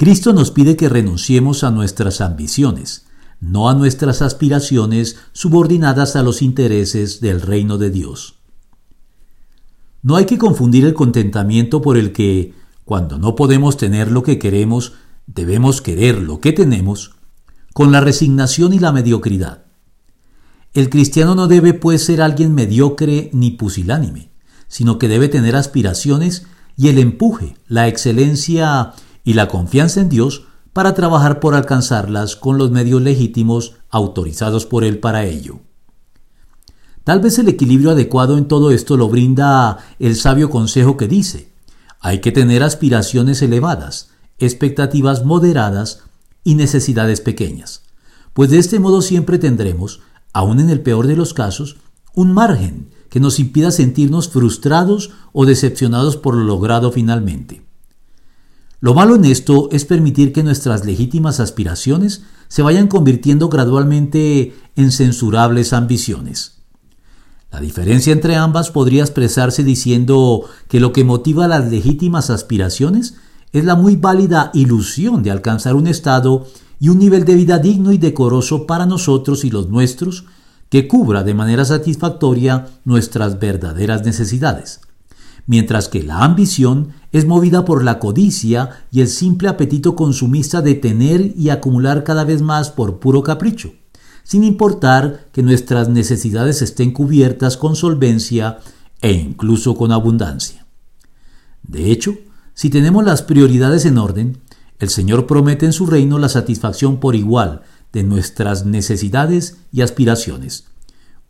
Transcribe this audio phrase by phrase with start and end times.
[0.00, 3.04] Cristo nos pide que renunciemos a nuestras ambiciones,
[3.38, 8.36] no a nuestras aspiraciones subordinadas a los intereses del reino de Dios.
[10.00, 12.54] No hay que confundir el contentamiento por el que,
[12.86, 14.94] cuando no podemos tener lo que queremos,
[15.26, 17.16] debemos querer lo que tenemos,
[17.74, 19.66] con la resignación y la mediocridad.
[20.72, 24.30] El cristiano no debe pues ser alguien mediocre ni pusilánime,
[24.66, 28.94] sino que debe tener aspiraciones y el empuje, la excelencia
[29.24, 34.84] y la confianza en Dios para trabajar por alcanzarlas con los medios legítimos autorizados por
[34.84, 35.60] Él para ello.
[37.04, 41.52] Tal vez el equilibrio adecuado en todo esto lo brinda el sabio consejo que dice,
[42.00, 46.00] hay que tener aspiraciones elevadas, expectativas moderadas
[46.44, 47.82] y necesidades pequeñas,
[48.32, 50.00] pues de este modo siempre tendremos,
[50.32, 51.78] aun en el peor de los casos,
[52.14, 57.69] un margen que nos impida sentirnos frustrados o decepcionados por lo logrado finalmente.
[58.80, 64.90] Lo malo en esto es permitir que nuestras legítimas aspiraciones se vayan convirtiendo gradualmente en
[64.90, 66.62] censurables ambiciones.
[67.52, 73.16] La diferencia entre ambas podría expresarse diciendo que lo que motiva las legítimas aspiraciones
[73.52, 76.46] es la muy válida ilusión de alcanzar un estado
[76.78, 80.24] y un nivel de vida digno y decoroso para nosotros y los nuestros
[80.70, 84.80] que cubra de manera satisfactoria nuestras verdaderas necesidades
[85.50, 90.76] mientras que la ambición es movida por la codicia y el simple apetito consumista de
[90.76, 93.72] tener y acumular cada vez más por puro capricho,
[94.22, 98.58] sin importar que nuestras necesidades estén cubiertas con solvencia
[99.00, 100.66] e incluso con abundancia.
[101.64, 102.14] De hecho,
[102.54, 104.38] si tenemos las prioridades en orden,
[104.78, 107.62] el Señor promete en su reino la satisfacción por igual
[107.92, 110.66] de nuestras necesidades y aspiraciones.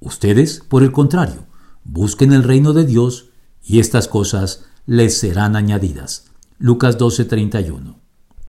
[0.00, 1.46] Ustedes, por el contrario,
[1.84, 3.27] busquen el reino de Dios
[3.68, 6.24] y estas cosas les serán añadidas.
[6.58, 8.07] Lucas 12:31.